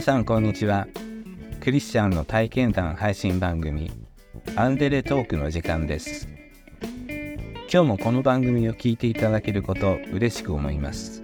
[0.00, 0.88] 皆さんこんにちは。
[1.60, 3.92] クリスチャンの体験談配信番組
[4.56, 6.26] アンデレトークの時間です。
[7.70, 11.22] 今日もこの番組を聞いていただけること嬉しく思います。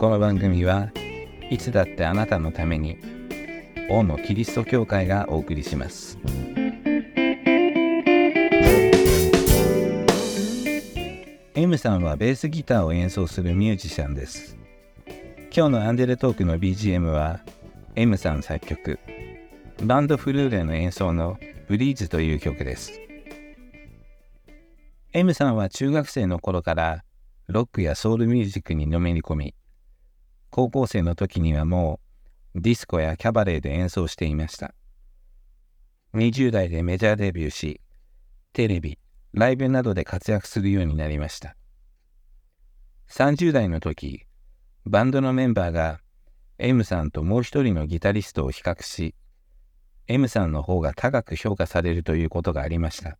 [0.00, 0.90] この番組は
[1.48, 2.98] いつだってあなたのために
[3.88, 6.18] 王のキリスト教会がお送りします。
[11.54, 14.55] M さんはベースギターを演奏するミュージシャンです。
[15.56, 17.40] 今日のアンデレトークの BGM は
[17.94, 18.98] M さん作曲
[19.82, 23.00] バンドフルーレの演奏のブリーズという曲です。
[25.14, 27.04] M さんは中学生の頃から
[27.46, 29.54] ロックやソウルミュージックにのめり込み
[30.50, 32.00] 高校生の時にはも
[32.54, 34.74] うディスコやキャバレーで演奏していました。
[36.12, 37.80] 20代でメジャーデビューし
[38.52, 38.98] テレビ
[39.32, 41.56] ライブなどで活躍するようになりました。
[43.08, 44.25] 30代の時
[44.86, 45.98] バンドのメンバーが
[46.58, 49.16] M さんともう一人のギタリストを比較し、
[50.06, 53.18] M さんの方が高く評価されるということがありました。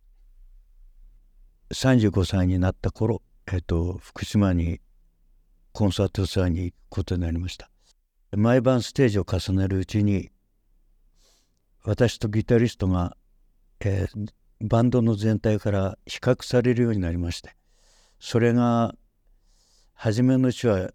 [1.73, 4.79] 35歳になった頃、えっと、福島に
[5.73, 7.69] コンサートツアーに行くことになりました。
[8.31, 10.29] 毎晩ステージを重ねるうちに、
[11.83, 13.17] 私とギタリストが、
[13.81, 17.57] えー、バンドの全体から比較されるようになりまして、
[18.21, 18.95] それが
[19.93, 20.91] 初めのうちは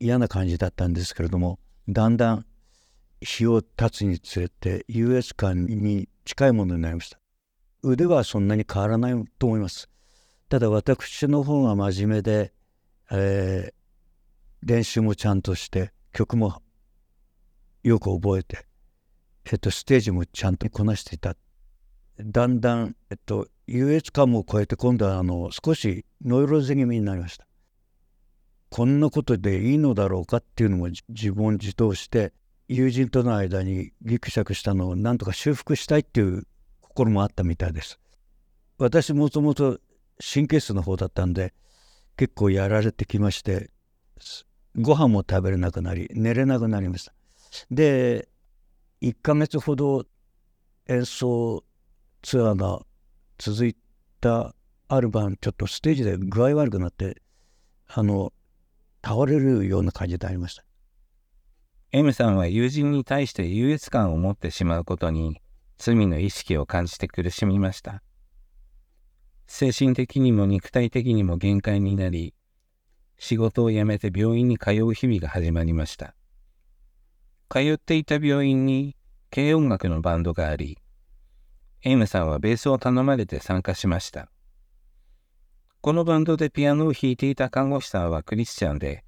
[0.00, 2.46] 嫌な感じだったんですけれどもだんだん
[3.20, 7.18] 日を経つにつれて優越感に近いものになりました。
[7.82, 9.88] 腕はそんなに変わらないと思います。
[10.48, 12.52] ただ私の方が真面目で、
[13.10, 13.72] えー、
[14.62, 16.62] 練習もちゃんとして曲も
[17.82, 18.66] よく覚えて、
[19.50, 21.36] えっと、ステージもちゃんとこなしていた。
[22.18, 27.46] だんだん、えっと、優越感も超えて今度はあの少しノイローゼ気味になりました。
[28.70, 32.32] こんなことでいいのだろうかっていうのも自問自答して
[32.68, 36.44] 友人との間にギクシャクしたのをなんとか修復したいっていう
[36.80, 37.98] 心もあったみたいです。
[38.78, 39.80] 私もともと
[40.20, 41.52] 神経質の方だったんで
[42.16, 43.70] 結構やられてきまして
[44.76, 47.12] ご飯も食べれなくなり寝れなくなりました。
[47.72, 48.28] で
[49.02, 50.04] 1ヶ月ほど
[50.86, 51.64] 演奏
[52.22, 52.80] ツアーが
[53.38, 53.76] 続い
[54.20, 54.54] た
[54.86, 57.20] ある晩ちょっとステージで具合悪くなって
[57.88, 58.32] あの
[59.04, 60.64] 倒れるような感じでありました。
[61.92, 65.40] M さんは友人に対して優越感を持ってしまうことに
[65.78, 68.02] 罪の意識を感じて苦しみました。
[69.46, 72.34] 精神的にも肉体的にも限界になり、
[73.18, 76.14] 仕事を辞めて病院に通う日々が始まりました。
[77.48, 78.96] 通っていた病院に
[79.30, 80.78] 軽音楽のバンドがあり、
[81.82, 84.28] M さんはベースを頼まれて参加しました。
[85.82, 89.02] このバンドでピアノを弾いていた看護師さんはクリスチャンで、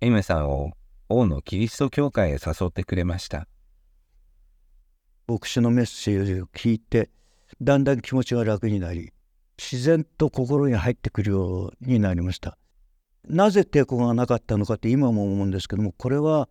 [0.00, 0.72] エムさんを
[1.08, 3.46] 王のキリスト教会へ誘ってくれました。
[5.28, 7.08] 牧師のメッセージを聞いて、
[7.62, 9.12] だんだん気持ちが楽になり、
[9.56, 12.58] 自然と心に入ってくるようになりました。
[13.28, 16.48] なぜ抵抗がなかったのかって今も思うんですけども、これは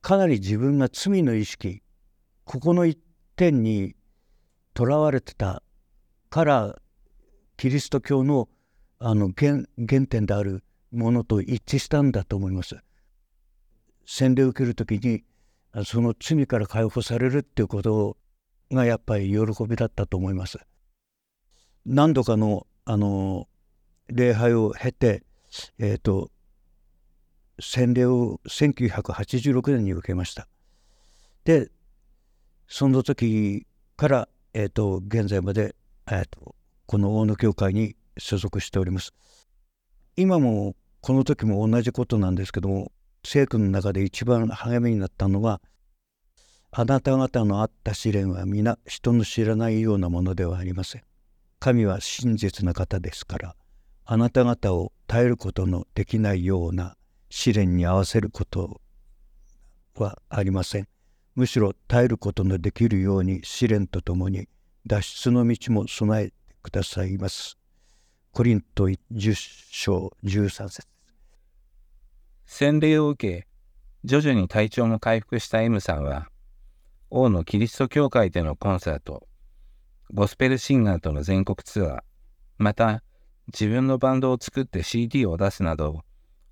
[0.00, 1.82] かなり自分が罪の意識、
[2.44, 2.98] ここの一
[3.36, 3.94] 点に
[4.74, 5.62] とらわれてた
[6.30, 6.79] から
[7.60, 8.48] キリスト教の
[8.98, 12.78] あの原原点であるものと一致したんだと思います。
[14.06, 15.24] 洗礼を受ける時に
[15.84, 18.16] その罪から解放されるっていうこと
[18.72, 20.58] がやっぱり喜びだったと思います。
[21.84, 23.46] 何度かのあの
[24.06, 25.22] 礼拝を経て、
[25.78, 26.30] えーと、
[27.60, 30.48] 洗礼を1986年に受けました。
[31.44, 31.70] で
[32.68, 33.66] その時
[33.98, 36.54] から、えーと、現在まで、えーと
[36.90, 39.12] この大野教会に所属しております。
[40.16, 42.90] 今もこの時も同じことなんですけども
[43.24, 45.60] 聖句の中で一番励みになったのは
[46.72, 51.04] あなた方のあった試練は皆人の知らないようなものではありません。
[51.60, 53.54] 神は真実な方ですから
[54.04, 56.96] あなた方を耐えることのできないような
[57.28, 58.80] 試練に合わせること
[59.94, 60.88] はありません。
[61.36, 64.48] むしろ耐えることのできるように試練とともに
[64.88, 67.58] 脱出の道も備えくださいます。
[68.32, 69.34] コリント10
[69.70, 70.86] 章13節
[72.46, 73.46] 洗礼を受け、
[74.04, 76.28] 徐々に体調も回復した M さんは、
[77.10, 79.26] 王のキリスト教会でのコンサート、
[80.12, 82.00] ゴスペルシンガーとの全国ツアー、
[82.58, 83.02] また
[83.46, 86.02] 自分のバンドを作って CD を出すなど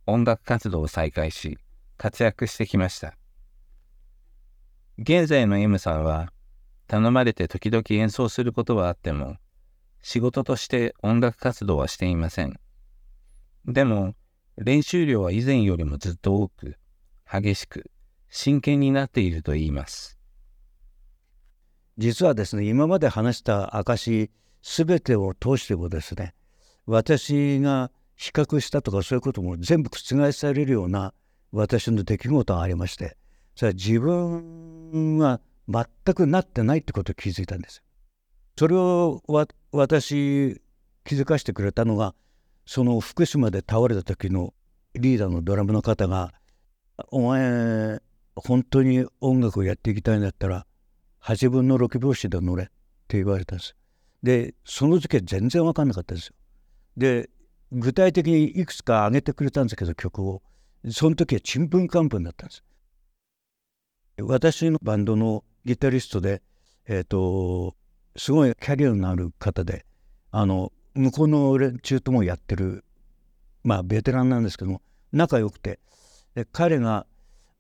[0.07, 1.59] 音楽活動を再開し
[1.97, 3.15] 活躍してきました。
[4.99, 6.33] 現在の M さんは
[6.89, 9.37] 頼まれて時々演奏することはあっても
[10.01, 12.59] 仕事として音楽活動はしていません。
[13.67, 14.15] でも
[14.57, 16.77] 練習量は以前よりもずっと多く
[17.31, 17.91] 激しく
[18.29, 20.19] 真剣になっていると言います。
[21.97, 24.31] 実はですね今まで話した証
[24.63, 26.35] 全てを通してもですね
[26.87, 31.13] 私が比較したとかそういうことも全部覆されるような
[31.53, 33.17] 私の出来事がありまして
[33.55, 37.83] それは自分は全くなってないってことを気づいたんです。
[38.57, 39.23] それを
[39.73, 40.61] 私
[41.05, 42.15] 気づかせてくれたのが
[42.67, 44.55] その福島で倒れた時の
[44.95, 46.35] リーダーのドラムの方が
[47.11, 48.01] 「お前
[48.35, 50.67] 本当に音楽をやっていきたいんだったら
[51.23, 52.67] 8分の6拍子で乗れっ
[53.07, 53.77] て言われたんです。
[54.23, 56.35] でその時は全然分かんなかったんですよ。
[56.97, 57.31] で
[57.71, 60.43] 具体的にいくつか上げてくれたんですけど曲を
[60.91, 62.65] その時はちんぷんかんぷんだったんです。
[64.21, 66.43] 私のバンドのギタリストで、
[66.87, 67.77] えーと、
[68.19, 69.87] すごいキャリアのある方で
[70.31, 72.85] あの向こうの連中ともやってる
[73.63, 74.83] まあベテランなんですけども
[75.13, 75.79] 仲良くて
[76.35, 77.07] で彼が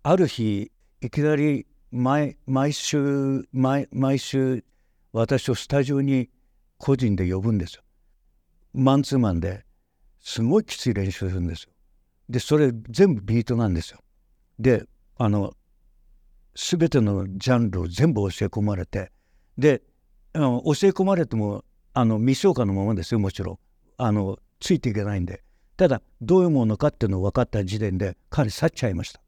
[0.02, 0.70] ある日
[1.00, 4.64] いきなり毎毎週毎毎週
[5.12, 6.28] 私をスタジオに
[6.76, 7.82] 個人で呼ぶんですよ。
[8.75, 9.64] マンツーマンで
[10.20, 11.70] すごいきつい練習するんですよ。
[12.28, 14.00] でそれ全部ビートなんですよ。
[14.58, 14.84] で
[15.16, 15.55] あの
[16.55, 19.12] 全てのジャンルを全部教え込まれて
[19.56, 19.82] で
[20.33, 21.65] あの教え込まれても
[21.95, 23.59] あの未消化のままですよもちろん
[23.97, 25.43] あのついていけないんで
[25.79, 29.21] ただどういうものかっていうのを分かった時点で彼去っちゃいました。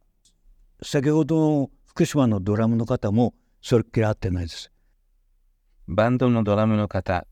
[0.82, 4.72] 先ほどの福島のドラムの方もそれっきり合ってないです。
[5.86, 7.26] バンドのドラムの方、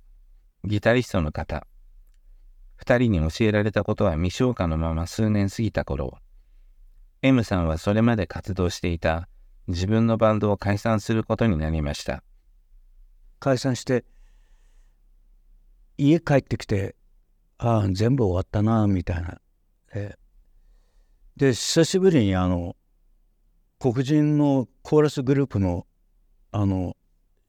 [0.64, 1.66] ギタリストの方、
[2.76, 6.18] 二人に教えられたことは未消化のまま数年過ぎた頃、
[7.22, 9.28] M さんはそれまで活動していた
[9.66, 12.22] 自分のバンドを解散することになりました。
[13.38, 14.04] 解散して、
[15.96, 16.94] 家帰ってきて、
[17.58, 19.40] ああ、全部終わったな、みたいな。
[19.94, 20.14] え
[21.36, 22.76] で、久しぶりにあの、
[23.80, 25.86] 黒人のコーラスグループの
[26.50, 26.96] あの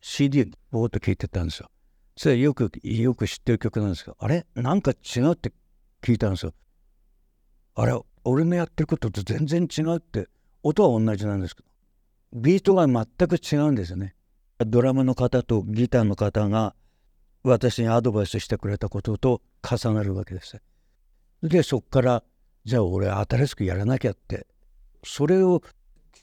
[0.01, 1.71] CD ぼーっと聴いてたんですよ。
[2.15, 4.45] それよくよく知ってる曲なんですけどあれ？
[4.53, 5.51] なんか違うって
[6.03, 6.53] 聞いたんですよ。
[7.74, 10.27] あれ俺のやってることと全然違うって
[10.62, 11.69] 音は同じなんですけど
[12.42, 14.15] ビートが全く違うんですよね。
[14.65, 16.75] ドラムの方とギターの方が
[17.44, 20.61] 私にアドバイスしてくれたことと重なるわけです。
[21.41, 22.23] でそっから
[22.65, 24.45] じゃあ俺新しくやらなきゃって
[25.03, 25.61] それを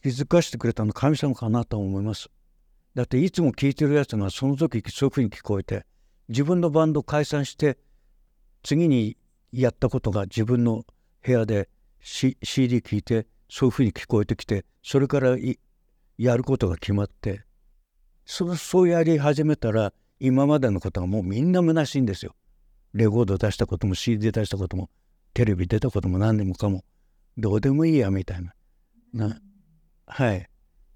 [0.02, 2.28] 気づかせてくれたの神様かなと思います。
[2.94, 5.86] だっていつも聴いてるやつがその時そういうふうに聞こえて
[6.28, 7.78] 自分のバンド解散して
[8.62, 9.16] 次に
[9.52, 10.84] やったことが自分の
[11.24, 11.68] 部屋で、
[12.00, 15.36] C、CD 聴いてそういうふうに聞こえてきてそれから
[16.18, 17.45] やることが決まって
[18.26, 22.34] そそうやり始めたら今までのことがもうみんな虚しいんですよ。
[22.92, 24.90] レコード出したことも CD 出したことも
[25.32, 26.84] テレビ出たことも何でもかも
[27.38, 28.52] どうでもいいやみたいな。
[29.12, 29.40] な
[30.06, 30.48] はい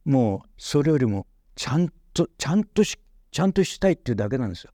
[0.05, 2.99] もうそれよりもちゃんとちゃんとし
[3.31, 4.73] ちゃんとしたいっていうだけなんですよ。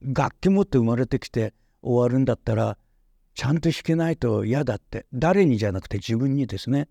[0.00, 1.52] 楽器持って生まれてきて
[1.82, 2.78] 終わるんだったら
[3.34, 6.88] ちゃんと弾けないと嫌だって誰にじゃなくて自分にですね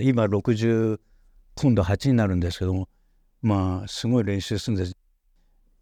[0.00, 1.00] 今60
[1.60, 2.88] 今度8になるんですけども
[3.42, 4.96] まあすごい練習するんです。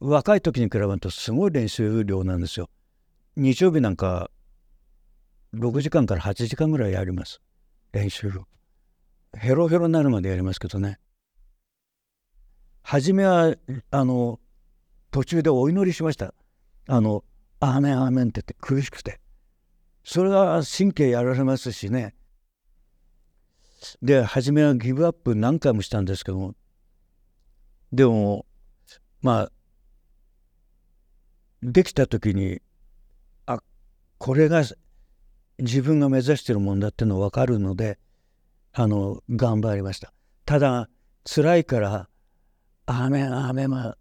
[0.01, 2.71] 若い時に比べるとすごい練習量なんですよ。
[3.37, 4.31] 日曜日なんか
[5.55, 7.43] 6時間から8時間ぐらいやります。
[7.93, 8.33] 練習
[9.37, 10.99] ヘロヘロになるまでやりますけどね。
[12.81, 13.55] 初めは
[13.91, 14.41] あの
[15.11, 16.33] 途中でお祈りしました。
[16.89, 17.23] あの
[17.61, 19.21] 「アーメンアーメン」って言って苦しくて。
[20.05, 22.15] それは神経やられますしね。
[24.03, 26.55] で初めはギブアップ何回もしたんですけども。
[27.93, 28.47] でも
[29.23, 29.53] まあ
[31.63, 32.61] できた時に
[33.47, 33.59] あ
[34.19, 34.63] これが
[35.59, 37.99] 自分が目指してるもんだっていうの分かるので
[38.73, 40.13] あの頑張りました。
[40.45, 40.89] ただ
[41.25, 42.09] 辛いから
[42.87, 43.97] アーメンアーメンま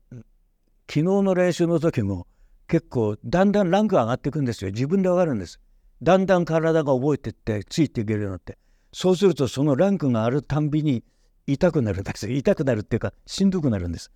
[0.88, 2.28] 昨日の練習の時も
[2.68, 4.72] 結構だんだんランク上がっていくんですよ。
[4.72, 5.60] 自分で分かるんです。
[6.02, 8.58] だんだん体が覚えてってついていけるようになって。
[8.98, 11.04] そうするとそのランクがあるたんびに
[11.48, 12.32] 痛くなるんです。
[12.32, 14.10] 痛くなるっていうかしんどくなるんです。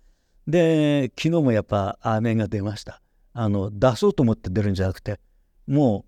[0.46, 3.02] で昨日もやっぱアーメンが出ました。
[3.34, 5.20] あの出そうと思って出るんじゃなくて
[5.66, 6.06] も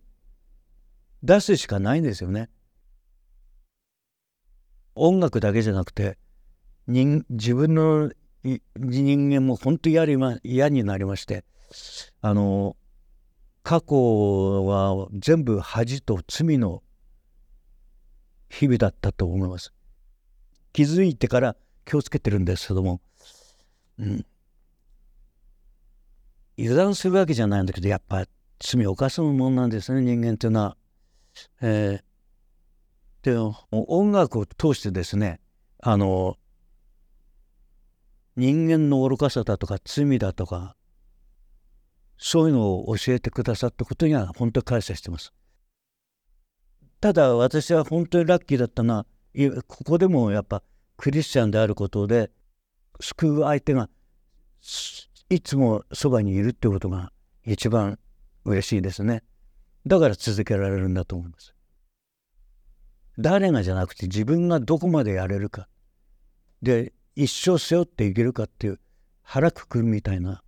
[1.22, 2.48] う出すしかないんですよね。
[4.94, 6.16] 音楽だけじゃなくて
[6.86, 8.10] 人自分の
[8.42, 11.44] 人間も本当に嫌になりまして
[12.22, 12.74] あの
[13.62, 16.82] 過去は全部恥と罪の
[18.52, 19.72] 日々だったと思います。
[20.74, 21.56] 気づいてから
[21.86, 23.00] 気をつけてるんですけども、
[23.98, 24.26] うん、
[26.58, 28.26] 油断するわけじゃないんだけどやっぱ
[28.60, 30.76] 罪を犯すもんなんですね人間というのは。
[31.62, 35.40] えー、で音楽を通してですね
[35.80, 36.36] あの
[38.36, 40.76] 人間の愚かさだとか罪だとか
[42.18, 45.32] そういうのを教えてくださったことには本当に感謝してます。
[47.02, 49.06] ただ私は本当にラッキーだったのは
[49.66, 50.62] ここでもやっぱ
[50.96, 52.30] クリスチャンであることで
[53.00, 53.90] 救う相手が
[55.28, 57.12] いつもそばにいるってことが
[57.44, 57.98] 一番
[58.44, 59.24] 嬉しいですね。
[59.84, 61.56] だから続けられるんだと思います。
[63.18, 65.66] 誰がじゃなくて自分がどこまでやれるか。
[66.62, 68.80] で、一生背負っていけるかっていう
[69.22, 70.44] 腹くくるみたいな。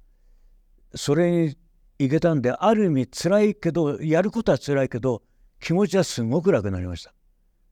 [0.94, 1.56] それに
[1.98, 5.22] いけたんで、ある意味辛いけど、やることは辛いけど、
[5.60, 7.14] 気持ちはすごく楽になりました。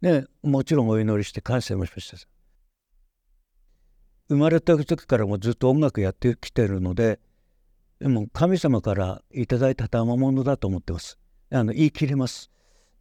[0.01, 2.33] ね、もちろんお祈りして感謝もしました。
[4.33, 7.21] 生まれた時からもずっと音楽やってきてるので
[8.01, 11.19] でも神様からいただいた賜物だと思ってます
[11.51, 12.51] あの言い切れます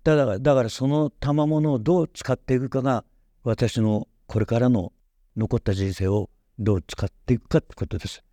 [0.04, 3.06] だからだからその賜物をどう使っていくかが
[3.44, 4.92] 私のこれからの
[5.38, 8.24] 残った人生をどう使っていくかってことです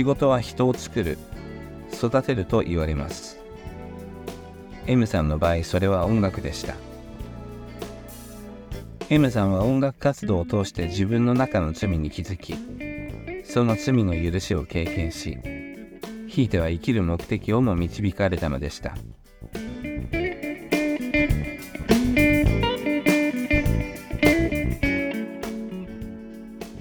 [0.00, 1.18] 仕事は人を作る、
[1.92, 3.38] 育てると言われます。
[4.86, 6.74] M さんの場合、それは音楽でした。
[9.10, 12.54] M さんは音楽活動を通して自分の中の罪に気づき、
[13.44, 15.36] その罪の許しを経験し、
[16.28, 18.96] ひいては生きる目的をも導かれたのでした。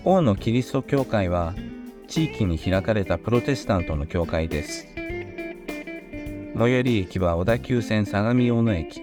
[0.05, 1.53] 王のキリスト教会は
[2.09, 4.87] 地域に開かれたプロテスタントの教会です。
[6.57, 9.01] 最寄り駅は小田急線相模大野駅。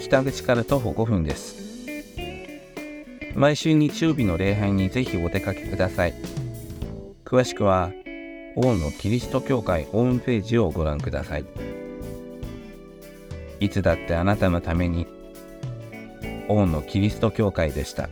[0.00, 1.60] 北口から徒歩5分です。
[3.36, 6.14] 毎週日曜日の礼拝にぜひお出かけください。
[7.24, 7.92] 詳しくは、
[8.56, 11.44] 王のキリスト教会ホームページをご覧ください。
[13.60, 15.06] いつだってあなたのために、
[16.48, 18.10] 王のキリスト教会でした。